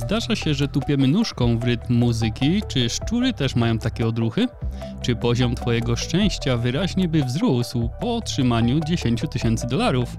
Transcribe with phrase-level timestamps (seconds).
[0.00, 2.62] Zdarza się, że tupiemy nóżką w rytm muzyki.
[2.68, 4.46] Czy szczury też mają takie odruchy?
[5.02, 10.16] Czy poziom Twojego szczęścia wyraźnie by wzrósł po otrzymaniu 10 tysięcy dolarów?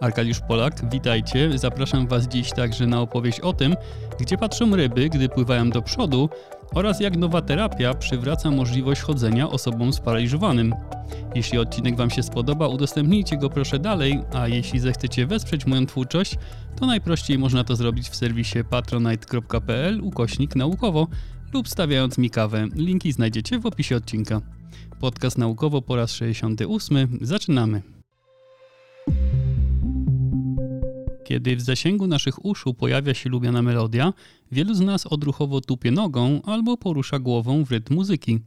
[0.00, 1.58] Arkadiusz Polak, witajcie.
[1.58, 3.76] Zapraszam Was dziś także na opowieść o tym,
[4.20, 6.28] gdzie patrzą ryby, gdy pływają do przodu
[6.74, 10.74] oraz jak nowa terapia przywraca możliwość chodzenia osobom sparaliżowanym.
[11.34, 16.36] Jeśli odcinek Wam się spodoba, udostępnijcie go proszę dalej, a jeśli zechcecie wesprzeć moją twórczość,
[16.80, 21.06] to najprościej można to zrobić w serwisie patronite.pl ukośnik naukowo
[21.52, 22.68] lub stawiając mi kawę.
[22.74, 24.40] Linki znajdziecie w opisie odcinka.
[25.00, 27.18] Podcast naukowo po raz 68.
[27.20, 27.99] Zaczynamy.
[31.30, 34.12] Kiedy w zasięgu naszych uszu pojawia się lubiana melodia,
[34.52, 38.38] wielu z nas odruchowo tupie nogą albo porusza głową w rytm muzyki.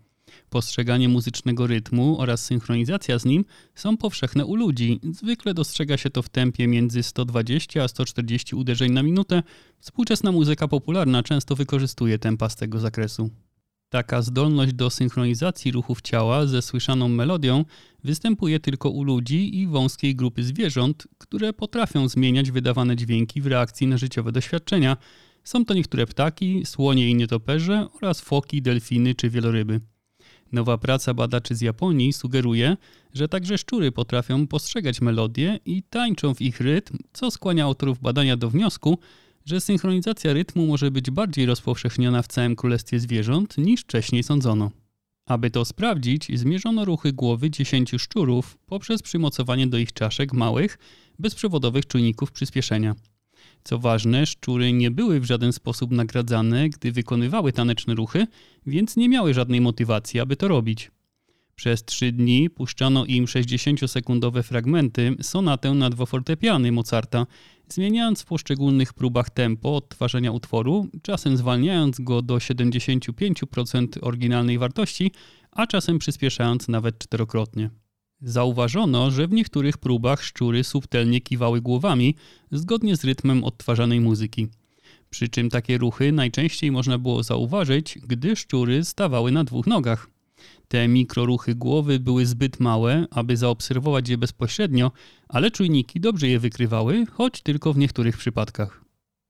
[0.49, 4.99] Postrzeganie muzycznego rytmu oraz synchronizacja z nim są powszechne u ludzi.
[5.11, 9.43] Zwykle dostrzega się to w tempie między 120 a 140 uderzeń na minutę.
[9.79, 13.29] Współczesna muzyka popularna często wykorzystuje tempa z tego zakresu.
[13.93, 17.65] Taka zdolność do synchronizacji ruchów ciała ze słyszaną melodią
[18.03, 23.87] występuje tylko u ludzi i wąskiej grupy zwierząt, które potrafią zmieniać wydawane dźwięki w reakcji
[23.87, 24.97] na życiowe doświadczenia.
[25.43, 29.81] Są to niektóre ptaki, słonie i nietoperze oraz foki, delfiny czy wieloryby.
[30.51, 32.77] Nowa praca badaczy z Japonii sugeruje,
[33.13, 38.37] że także szczury potrafią postrzegać melodie i tańczą w ich rytm, co skłania autorów badania
[38.37, 38.97] do wniosku,
[39.45, 44.71] że synchronizacja rytmu może być bardziej rozpowszechniona w całym królestwie zwierząt niż wcześniej sądzono.
[45.25, 50.77] Aby to sprawdzić, zmierzono ruchy głowy 10 szczurów poprzez przymocowanie do ich czaszek małych,
[51.19, 52.95] bezprzewodowych czujników przyspieszenia.
[53.63, 58.27] Co ważne, szczury nie były w żaden sposób nagradzane, gdy wykonywały taneczne ruchy,
[58.65, 60.91] więc nie miały żadnej motywacji, aby to robić.
[61.55, 67.27] Przez trzy dni puszczano im 60-sekundowe fragmenty sonatę na dwa fortepiany Mozarta,
[67.67, 75.11] zmieniając w poszczególnych próbach tempo odtwarzania utworu, czasem zwalniając go do 75% oryginalnej wartości,
[75.51, 77.69] a czasem przyspieszając nawet czterokrotnie.
[78.21, 82.15] Zauważono, że w niektórych próbach szczury subtelnie kiwały głowami
[82.51, 84.47] zgodnie z rytmem odtwarzanej muzyki.
[85.09, 90.12] Przy czym takie ruchy najczęściej można było zauważyć, gdy szczury stawały na dwóch nogach.
[90.67, 94.91] Te mikroruchy głowy były zbyt małe, aby zaobserwować je bezpośrednio,
[95.27, 98.83] ale czujniki dobrze je wykrywały, choć tylko w niektórych przypadkach.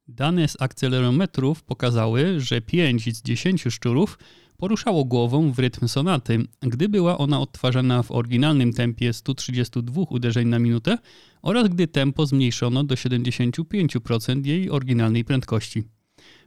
[0.07, 4.17] Dane z akcelerometrów pokazały, że 5 z 10 szczurów
[4.57, 10.59] poruszało głową w rytm sonaty, gdy była ona odtwarzana w oryginalnym tempie 132 uderzeń na
[10.59, 10.97] minutę
[11.41, 15.83] oraz gdy tempo zmniejszono do 75% jej oryginalnej prędkości.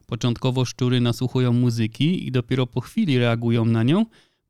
[0.06, 4.06] Początkowo szczury nasłuchują muzyki i dopiero po chwili reagują na nią,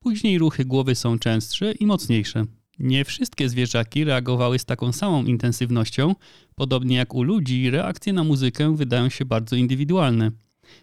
[0.07, 2.45] później ruchy głowy są częstsze i mocniejsze.
[2.79, 6.15] Nie wszystkie zwierzaki reagowały z taką samą intensywnością,
[6.55, 10.31] podobnie jak u ludzi, reakcje na muzykę wydają się bardzo indywidualne.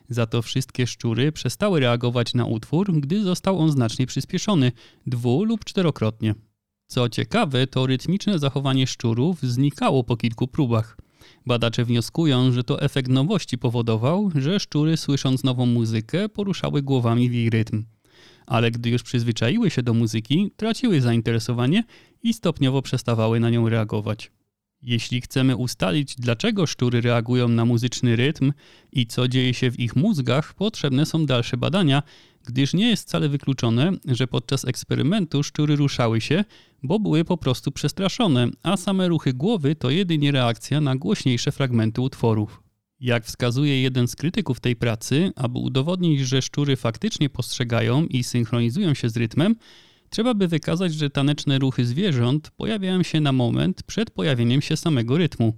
[0.09, 4.71] Za to wszystkie szczury przestały reagować na utwór, gdy został on znacznie przyspieszony
[5.07, 6.35] dwu lub czterokrotnie.
[6.87, 10.97] Co ciekawe, to rytmiczne zachowanie szczurów znikało po kilku próbach.
[11.45, 17.33] Badacze wnioskują, że to efekt nowości powodował, że szczury słysząc nową muzykę poruszały głowami w
[17.33, 17.85] jej rytm.
[18.45, 21.83] Ale gdy już przyzwyczaiły się do muzyki, traciły zainteresowanie
[22.23, 24.31] i stopniowo przestawały na nią reagować.
[24.81, 28.53] Jeśli chcemy ustalić, dlaczego szczury reagują na muzyczny rytm
[28.91, 32.03] i co dzieje się w ich mózgach, potrzebne są dalsze badania,
[32.45, 36.43] gdyż nie jest wcale wykluczone, że podczas eksperymentu szczury ruszały się,
[36.83, 42.01] bo były po prostu przestraszone, a same ruchy głowy to jedynie reakcja na głośniejsze fragmenty
[42.01, 42.62] utworów.
[43.03, 48.93] Jak wskazuje jeden z krytyków tej pracy, aby udowodnić, że szczury faktycznie postrzegają i synchronizują
[48.93, 49.55] się z rytmem,
[50.13, 55.17] Trzeba by wykazać, że taneczne ruchy zwierząt pojawiają się na moment przed pojawieniem się samego
[55.17, 55.53] rytmu.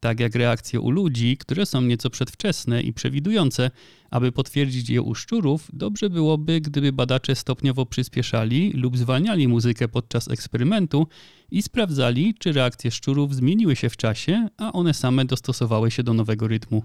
[0.00, 3.70] Tak jak reakcje u ludzi, które są nieco przedwczesne i przewidujące,
[4.10, 10.28] aby potwierdzić je u szczurów, dobrze byłoby, gdyby badacze stopniowo przyspieszali lub zwalniali muzykę podczas
[10.28, 11.06] eksperymentu
[11.50, 16.14] i sprawdzali, czy reakcje szczurów zmieniły się w czasie, a one same dostosowały się do
[16.14, 16.82] nowego rytmu.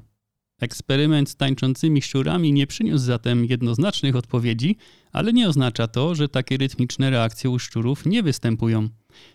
[0.61, 4.77] Eksperyment z tańczącymi szczurami nie przyniósł zatem jednoznacznych odpowiedzi,
[5.11, 8.89] ale nie oznacza to, że takie rytmiczne reakcje u szczurów nie występują.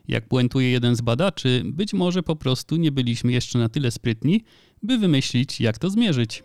[0.09, 4.45] Jak puentuje jeden z badaczy, być może po prostu nie byliśmy jeszcze na tyle sprytni,
[4.83, 6.43] by wymyślić, jak to zmierzyć.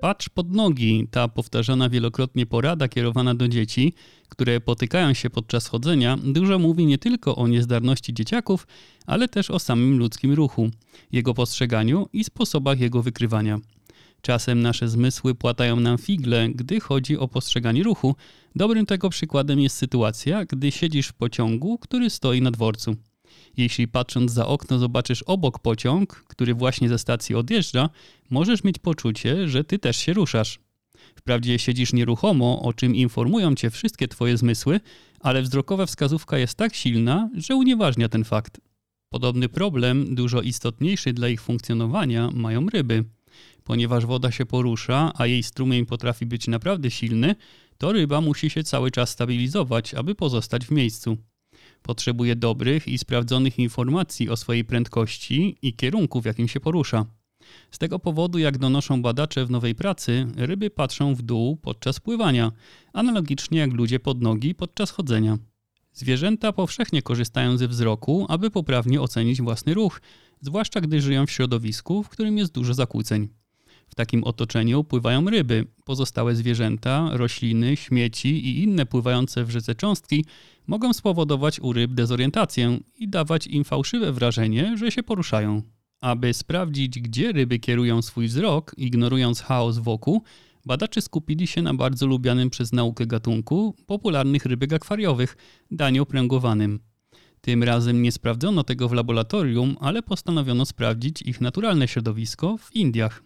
[0.00, 3.92] Patrz pod nogi, ta powtarzana wielokrotnie porada kierowana do dzieci,
[4.28, 8.66] które potykają się podczas chodzenia, dużo mówi nie tylko o niezdarności dzieciaków,
[9.06, 10.70] ale też o samym ludzkim ruchu,
[11.12, 13.58] jego postrzeganiu i sposobach jego wykrywania.
[14.22, 18.16] Czasem nasze zmysły płatają nam figle, gdy chodzi o postrzeganie ruchu.
[18.56, 22.96] Dobrym tego przykładem jest sytuacja, gdy siedzisz w pociągu, który stoi na dworcu.
[23.56, 27.90] Jeśli patrząc za okno zobaczysz obok pociąg, który właśnie ze stacji odjeżdża,
[28.30, 30.58] możesz mieć poczucie, że ty też się ruszasz.
[31.14, 34.80] Wprawdzie siedzisz nieruchomo, o czym informują cię wszystkie twoje zmysły,
[35.20, 38.60] ale wzrokowa wskazówka jest tak silna, że unieważnia ten fakt.
[39.08, 43.04] Podobny problem, dużo istotniejszy dla ich funkcjonowania, mają ryby.
[43.64, 47.34] Ponieważ woda się porusza, a jej strumień potrafi być naprawdę silny,
[47.78, 51.16] to ryba musi się cały czas stabilizować, aby pozostać w miejscu.
[51.82, 57.06] Potrzebuje dobrych i sprawdzonych informacji o swojej prędkości i kierunku, w jakim się porusza.
[57.70, 62.52] Z tego powodu, jak donoszą badacze w nowej pracy, ryby patrzą w dół podczas pływania,
[62.92, 65.38] analogicznie jak ludzie pod nogi podczas chodzenia.
[65.98, 70.00] Zwierzęta powszechnie korzystają ze wzroku, aby poprawnie ocenić własny ruch,
[70.40, 73.28] zwłaszcza gdy żyją w środowisku, w którym jest dużo zakłóceń.
[73.88, 80.24] W takim otoczeniu pływają ryby, pozostałe zwierzęta, rośliny, śmieci i inne pływające w rzece cząstki
[80.66, 85.62] mogą spowodować u ryb dezorientację i dawać im fałszywe wrażenie, że się poruszają.
[86.00, 90.22] Aby sprawdzić, gdzie ryby kierują swój wzrok, ignorując chaos wokół,
[90.66, 95.36] badacze skupili się na bardzo lubianym przez naukę gatunku popularnych rybek akwariowych,
[95.70, 96.80] daniu pręgowanym.
[97.40, 103.22] Tym razem nie sprawdzono tego w laboratorium, ale postanowiono sprawdzić ich naturalne środowisko w Indiach.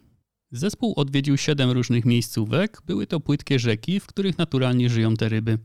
[0.51, 5.57] Zespół odwiedził siedem różnych miejscówek, były to płytkie rzeki, w których naturalnie żyją te ryby.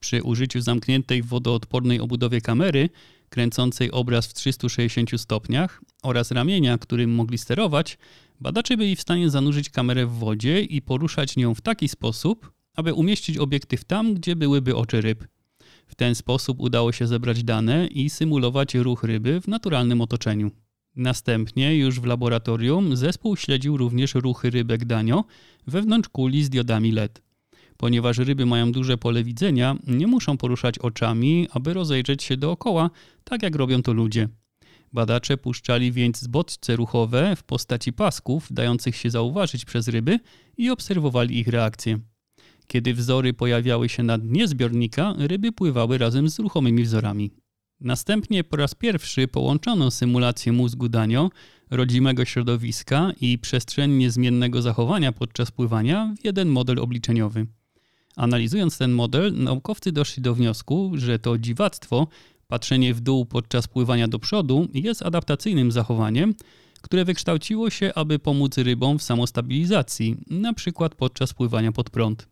[0.00, 2.88] Przy użyciu zamkniętej w wodoodpornej obudowie kamery,
[3.30, 7.98] kręcącej obraz w 360 stopniach oraz ramienia, którym mogli sterować,
[8.40, 12.94] badacze byli w stanie zanurzyć kamerę w wodzie i poruszać nią w taki sposób, aby
[12.94, 15.24] umieścić obiektyw tam, gdzie byłyby oczy ryb.
[15.86, 20.50] W ten sposób udało się zebrać dane i symulować ruch ryby w naturalnym otoczeniu.
[20.96, 25.24] Następnie już w laboratorium zespół śledził również ruchy rybek danio
[25.66, 27.29] wewnątrz kuli z diodami LED.
[27.80, 32.90] Ponieważ ryby mają duże pole widzenia, nie muszą poruszać oczami, aby rozejrzeć się dookoła,
[33.24, 34.28] tak jak robią to ludzie.
[34.92, 40.18] Badacze puszczali więc bodźce ruchowe w postaci pasków, dających się zauważyć przez ryby
[40.56, 41.98] i obserwowali ich reakcje.
[42.66, 47.30] Kiedy wzory pojawiały się na dnie zbiornika, ryby pływały razem z ruchomymi wzorami.
[47.80, 51.30] Następnie po raz pierwszy połączono symulację mózgu Danio,
[51.70, 57.46] rodzimego środowiska i przestrzennie zmiennego zachowania podczas pływania w jeden model obliczeniowy.
[58.16, 62.06] Analizując ten model, naukowcy doszli do wniosku, że to dziwactwo,
[62.48, 66.34] patrzenie w dół podczas pływania do przodu, jest adaptacyjnym zachowaniem,
[66.82, 70.88] które wykształciło się, aby pomóc rybom w samostabilizacji, np.
[70.96, 72.28] podczas pływania pod prąd.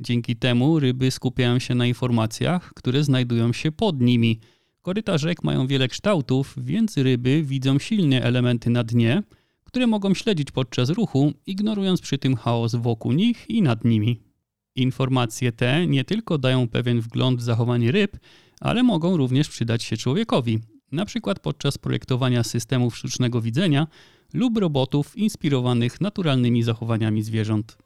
[0.00, 4.40] Dzięki temu ryby skupiają się na informacjach, które znajdują się pod nimi.
[4.82, 9.22] Koryta rzek mają wiele kształtów, więc ryby widzą silne elementy na dnie,
[9.64, 14.29] które mogą śledzić podczas ruchu, ignorując przy tym chaos wokół nich i nad nimi.
[14.76, 18.16] Informacje te nie tylko dają pewien wgląd w zachowanie ryb,
[18.60, 20.58] ale mogą również przydać się człowiekowi,
[20.92, 23.86] na przykład podczas projektowania systemów sztucznego widzenia
[24.34, 27.76] lub robotów inspirowanych naturalnymi zachowaniami zwierząt.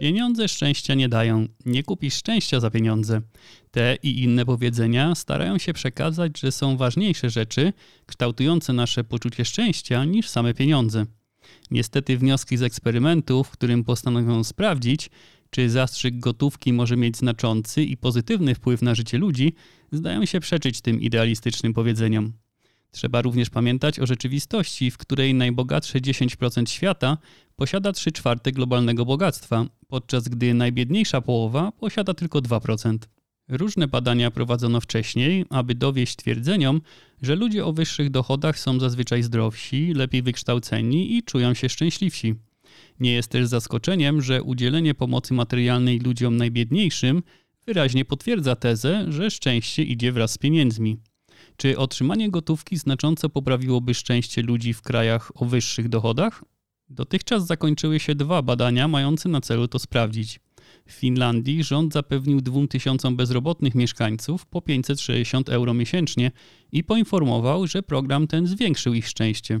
[0.00, 1.46] Pieniądze szczęścia nie dają.
[1.66, 3.20] Nie kupisz szczęścia za pieniądze.
[3.70, 7.72] Te i inne powiedzenia starają się przekazać, że są ważniejsze rzeczy
[8.06, 11.06] kształtujące nasze poczucie szczęścia niż same pieniądze.
[11.70, 15.10] Niestety wnioski z eksperymentu, w którym postanowiono sprawdzić,
[15.50, 19.54] czy zastrzyk gotówki może mieć znaczący i pozytywny wpływ na życie ludzi,
[19.92, 22.32] zdają się przeczyć tym idealistycznym powiedzeniom.
[22.90, 27.18] Trzeba również pamiętać o rzeczywistości, w której najbogatsze 10% świata
[27.56, 32.98] posiada 3 czwarte globalnego bogactwa, podczas gdy najbiedniejsza połowa posiada tylko 2%.
[33.48, 36.80] Różne badania prowadzono wcześniej, aby dowieść twierdzeniom,
[37.22, 42.34] że ludzie o wyższych dochodach są zazwyczaj zdrowsi, lepiej wykształceni i czują się szczęśliwsi.
[43.00, 47.22] Nie jest też zaskoczeniem, że udzielenie pomocy materialnej ludziom najbiedniejszym
[47.66, 50.96] wyraźnie potwierdza tezę, że szczęście idzie wraz z pieniędzmi.
[51.56, 56.44] Czy otrzymanie gotówki znacząco poprawiłoby szczęście ludzi w krajach o wyższych dochodach?
[56.88, 60.40] Dotychczas zakończyły się dwa badania mające na celu to sprawdzić.
[60.88, 66.30] W Finlandii rząd zapewnił 2000 bezrobotnych mieszkańców po 560 euro miesięcznie
[66.72, 69.60] i poinformował, że program ten zwiększył ich szczęście.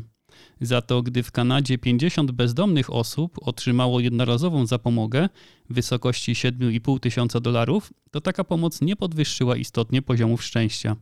[0.60, 5.28] Za to, gdy w Kanadzie 50 bezdomnych osób otrzymało jednorazową zapomogę
[5.70, 10.96] w wysokości 7,5 tysiąca dolarów, to taka pomoc nie podwyższyła istotnie poziomów szczęścia.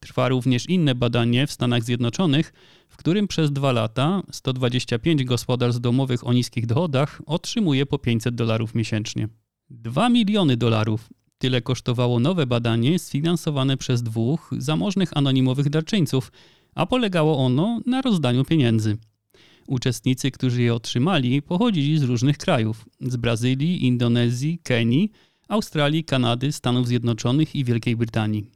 [0.00, 2.52] Trwa również inne badanie w Stanach Zjednoczonych,
[2.88, 8.74] w którym przez dwa lata 125 gospodarstw domowych o niskich dochodach otrzymuje po 500 dolarów
[8.74, 9.28] miesięcznie.
[9.70, 11.08] 2 miliony dolarów.
[11.38, 16.32] Tyle kosztowało nowe badanie sfinansowane przez dwóch zamożnych anonimowych darczyńców,
[16.74, 18.96] a polegało ono na rozdaniu pieniędzy.
[19.66, 25.12] Uczestnicy, którzy je otrzymali, pochodzili z różnych krajów: z Brazylii, Indonezji, Kenii,
[25.48, 28.46] Australii, Kanady, Stanów Zjednoczonych i Wielkiej Brytanii.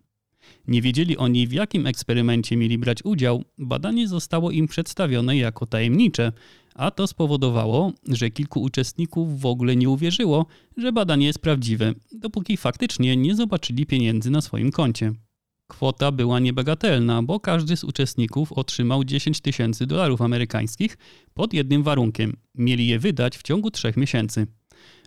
[0.69, 6.33] Nie wiedzieli oni, w jakim eksperymencie mieli brać udział, badanie zostało im przedstawione jako tajemnicze,
[6.78, 12.56] a to spowodowało, że kilku uczestników w ogóle nie uwierzyło, że badanie jest prawdziwe, dopóki
[12.56, 15.12] faktycznie nie zobaczyli pieniędzy na swoim koncie.
[15.66, 20.99] Kwota była niebagatelna, bo każdy z uczestników otrzymał 10 tysięcy dolarów amerykańskich
[21.35, 24.47] pod jednym warunkiem mieli je wydać w ciągu trzech miesięcy.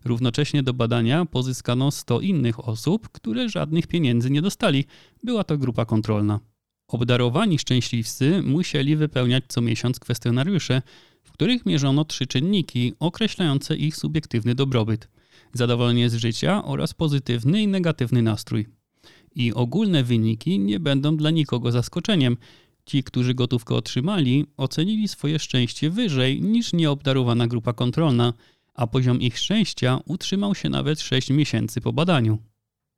[0.05, 4.85] Równocześnie do badania pozyskano 100 innych osób, które żadnych pieniędzy nie dostali.
[5.23, 6.39] Była to grupa kontrolna.
[6.87, 10.81] Obdarowani szczęśliwcy musieli wypełniać co miesiąc kwestionariusze,
[11.41, 15.07] których mierzono trzy czynniki określające ich subiektywny dobrobyt:
[15.53, 18.67] zadowolenie z życia oraz pozytywny i negatywny nastrój.
[19.35, 22.37] I ogólne wyniki nie będą dla nikogo zaskoczeniem.
[22.85, 28.33] Ci, którzy gotówkę otrzymali, ocenili swoje szczęście wyżej niż nieobdarowana grupa kontrolna,
[28.73, 32.37] a poziom ich szczęścia utrzymał się nawet 6 miesięcy po badaniu.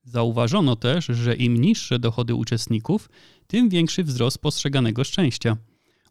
[0.03, 3.09] Zauważono też, że im niższe dochody uczestników,
[3.47, 5.57] tym większy wzrost postrzeganego szczęścia.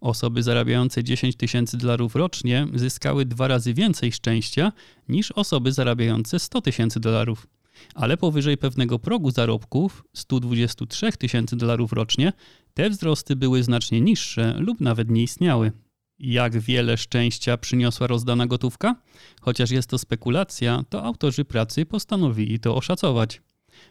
[0.03, 4.73] Osoby zarabiające 10 tysięcy dolarów rocznie zyskały dwa razy więcej szczęścia
[5.09, 7.47] niż osoby zarabiające 100 tysięcy dolarów.
[7.95, 12.33] Ale powyżej pewnego progu zarobków 123 tysięcy dolarów rocznie
[12.75, 15.73] te wzrosty były znacznie niższe lub nawet nie istniały.
[16.19, 18.97] Jak wiele szczęścia przyniosła rozdana gotówka?
[19.41, 23.41] Chociaż jest to spekulacja, to autorzy pracy postanowili to oszacować.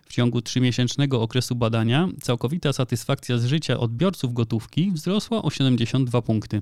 [0.06, 6.62] W ciągu trzymiesięcznego okresu badania całkowita satysfakcja z życia odbiorców gotówki wzrosła o 72 punkty.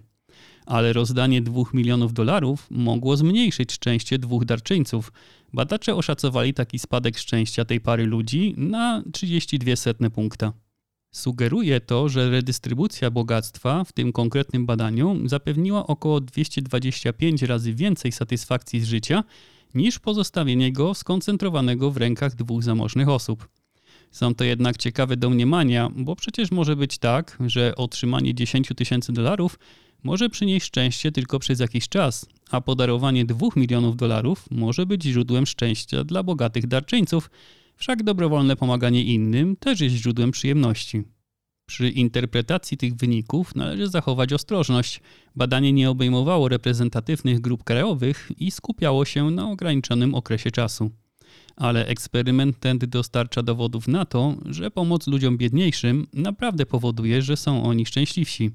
[0.65, 5.11] Ale rozdanie 2 milionów dolarów mogło zmniejszyć szczęście dwóch darczyńców.
[5.53, 10.53] Badacze oszacowali taki spadek szczęścia tej pary ludzi na 32 setne punkta.
[11.11, 18.81] Sugeruje to, że redystrybucja bogactwa w tym konkretnym badaniu zapewniła około 225 razy więcej satysfakcji
[18.81, 19.23] z życia
[19.73, 23.47] niż pozostawienie go skoncentrowanego w rękach dwóch zamożnych osób.
[24.11, 29.59] Są to jednak ciekawe domniemania, bo przecież może być tak, że otrzymanie 10 tysięcy dolarów
[30.03, 35.45] może przynieść szczęście tylko przez jakiś czas, a podarowanie 2 milionów dolarów może być źródłem
[35.45, 37.29] szczęścia dla bogatych darczyńców,
[37.79, 41.03] Wszak dobrowolne pomaganie innym też jest źródłem przyjemności.
[41.69, 45.01] Przy interpretacji tych wyników należy zachować ostrożność.
[45.35, 50.91] Badanie nie obejmowało reprezentatywnych grup krajowych i skupiało się na ograniczonym okresie czasu.
[51.55, 57.63] Ale eksperyment ten dostarcza dowodów na to, że pomoc ludziom biedniejszym naprawdę powoduje, że są
[57.63, 58.51] oni szczęśliwsi.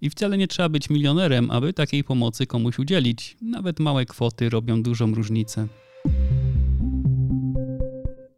[0.00, 3.36] I wcale nie trzeba być milionerem, aby takiej pomocy komuś udzielić.
[3.42, 5.68] Nawet małe kwoty robią dużą różnicę.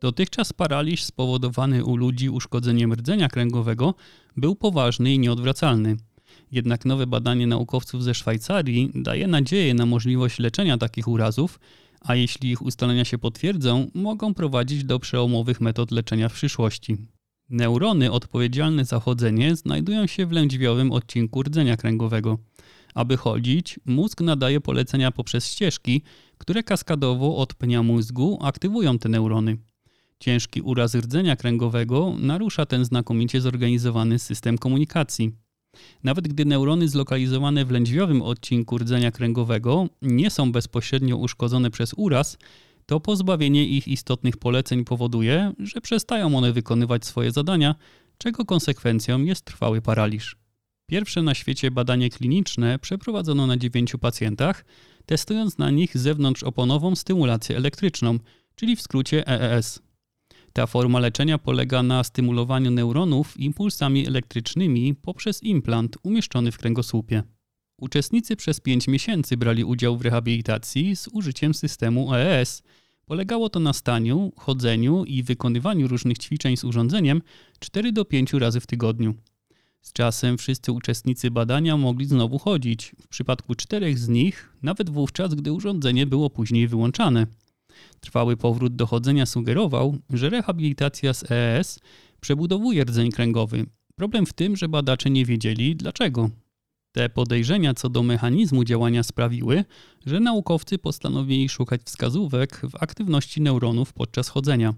[0.01, 3.95] Dotychczas paraliż spowodowany u ludzi uszkodzeniem rdzenia kręgowego
[4.37, 5.97] był poważny i nieodwracalny.
[6.53, 11.61] Jednak nowe badanie naukowców ze Szwajcarii daje nadzieję na możliwość leczenia takich urazów,
[12.01, 16.97] a jeśli ich ustalenia się potwierdzą, mogą prowadzić do przełomowych metod leczenia w przyszłości.
[17.51, 22.39] Neurony odpowiedzialne za chodzenie znajdują się w lędźwiowym odcinku rdzenia kręgowego.
[22.95, 26.03] Aby chodzić, mózg nadaje polecenia poprzez ścieżki,
[26.39, 29.57] które kaskadowo od pnia mózgu aktywują te neurony.
[30.21, 35.33] Ciężki uraz rdzenia kręgowego narusza ten znakomicie zorganizowany system komunikacji.
[36.05, 42.39] Nawet gdy neurony zlokalizowane w lędźwiowym odcinku rdzenia kręgowego nie są bezpośrednio uszkodzone przez uraz,
[42.87, 47.75] to pozbawienie ich istotnych poleceń powoduje, że przestają one wykonywać swoje zadania,
[48.19, 50.37] czego konsekwencją jest trwały paraliż.
[50.91, 54.65] Pierwsze na świecie badanie kliniczne przeprowadzono na dziewięciu pacjentach,
[55.07, 58.19] testując na nich zewnątrzoponową stymulację elektryczną,
[58.55, 59.88] czyli w skrócie EES.
[60.59, 67.23] Ta forma leczenia polega na stymulowaniu neuronów impulsami elektrycznymi poprzez implant umieszczony w kręgosłupie.
[67.81, 72.63] Uczestnicy przez 5 miesięcy brali udział w rehabilitacji z użyciem systemu EES.
[73.07, 77.23] Polegało to na staniu, chodzeniu i wykonywaniu różnych ćwiczeń z urządzeniem
[77.59, 79.15] 4 do 5 razy w tygodniu.
[79.81, 85.35] Z czasem wszyscy uczestnicy badania mogli znowu chodzić, w przypadku czterech z nich nawet wówczas,
[85.35, 87.27] gdy urządzenie było później wyłączane.
[88.01, 91.81] Trwały powrót do chodzenia sugerował, że rehabilitacja z EES
[92.21, 93.67] przebudowuje rdzeń kręgowy.
[93.97, 96.31] Problem w tym, że badacze nie wiedzieli dlaczego.
[96.93, 99.65] Te podejrzenia co do mechanizmu działania sprawiły,
[100.07, 104.75] że naukowcy postanowili szukać wskazówek w aktywności neuronów podczas chodzenia.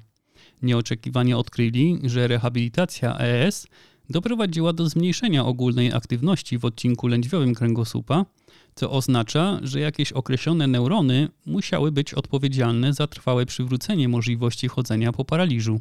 [0.62, 3.66] Nieoczekiwanie odkryli, że rehabilitacja EES
[4.11, 8.26] doprowadziła do zmniejszenia ogólnej aktywności w odcinku lędźwiowym kręgosłupa,
[8.75, 15.25] co oznacza, że jakieś określone neurony musiały być odpowiedzialne za trwałe przywrócenie możliwości chodzenia po
[15.25, 15.81] paraliżu.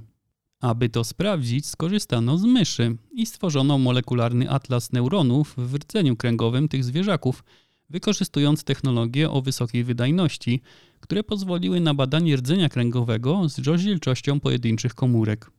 [0.62, 6.84] Aby to sprawdzić, skorzystano z myszy i stworzono molekularny atlas neuronów w rdzeniu kręgowym tych
[6.84, 7.44] zwierzaków,
[7.90, 10.62] wykorzystując technologie o wysokiej wydajności,
[11.00, 15.52] które pozwoliły na badanie rdzenia kręgowego z rozdzielczością pojedynczych komórek.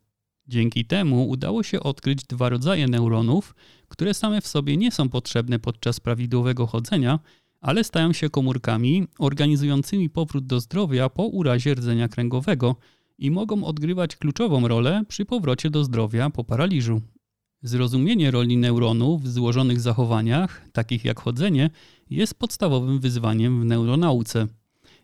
[0.51, 3.55] Dzięki temu udało się odkryć dwa rodzaje neuronów,
[3.89, 7.19] które same w sobie nie są potrzebne podczas prawidłowego chodzenia,
[7.61, 12.77] ale stają się komórkami organizującymi powrót do zdrowia po urazie rdzenia kręgowego
[13.19, 17.01] i mogą odgrywać kluczową rolę przy powrocie do zdrowia po paraliżu.
[17.63, 21.71] Zrozumienie roli neuronów w złożonych zachowaniach, takich jak chodzenie,
[22.11, 24.47] jest podstawowym wyzwaniem w neuronauce.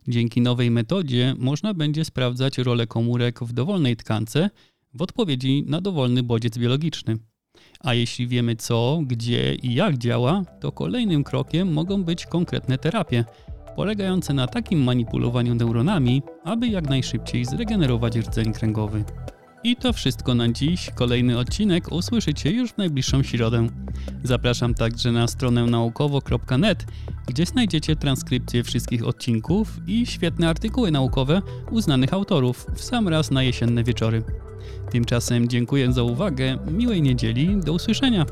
[0.09, 4.51] Dzięki nowej metodzie można będzie sprawdzać rolę komórek w dowolnej tkance
[4.97, 7.19] w odpowiedzi na dowolny bodziec biologiczny.
[7.81, 13.25] A jeśli wiemy co, gdzie i jak działa, to kolejnym krokiem mogą być konkretne terapie,
[13.77, 19.05] polegające na takim manipulowaniu neuronami, aby jak najszybciej zregenerować rdzeń kręgowy.
[19.65, 20.91] I to wszystko na dziś.
[20.95, 23.67] Kolejny odcinek usłyszycie już w najbliższą środę.
[24.25, 26.87] Zapraszam także na stronę naukowo.net,
[27.27, 33.43] gdzie znajdziecie transkrypcje wszystkich odcinków i świetne artykuły naukowe uznanych autorów w sam raz na
[33.43, 34.46] jesienne wieczory.
[34.91, 38.27] Tymczasem dziękuję za uwagę, miłej niedzieli, do usłyszenia.